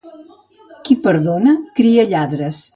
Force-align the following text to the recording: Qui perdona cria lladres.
Qui 0.87 0.97
perdona 1.05 1.55
cria 1.81 2.11
lladres. 2.15 2.69